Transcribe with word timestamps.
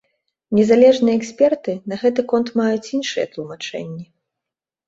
Незалежныя 0.59 1.19
эксперты 1.19 1.71
на 1.91 1.95
гэты 2.05 2.25
конт 2.31 2.47
маюць 2.61 2.91
іншыя 2.97 3.25
тлумачэнні. 3.37 4.03